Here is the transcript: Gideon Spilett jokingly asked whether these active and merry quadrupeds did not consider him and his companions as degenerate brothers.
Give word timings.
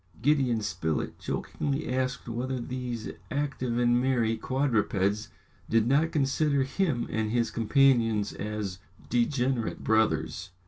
Gideon 0.19 0.61
Spilett 0.61 1.19
jokingly 1.19 1.87
asked 1.87 2.27
whether 2.27 2.59
these 2.59 3.11
active 3.29 3.77
and 3.77 4.01
merry 4.01 4.35
quadrupeds 4.35 5.29
did 5.69 5.85
not 5.85 6.11
consider 6.11 6.63
him 6.63 7.07
and 7.11 7.29
his 7.29 7.51
companions 7.51 8.33
as 8.33 8.79
degenerate 9.11 9.83
brothers. 9.83 10.49